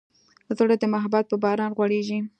زړه 0.57 0.75
د 0.79 0.83
محبت 0.93 1.25
په 1.29 1.35
باران 1.43 1.71
غوړېږي. 1.77 2.19